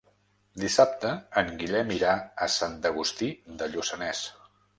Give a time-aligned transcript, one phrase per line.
[0.61, 2.15] Dissabte en Guillem irà
[2.47, 4.25] a Sant Agustí de Lluçanès.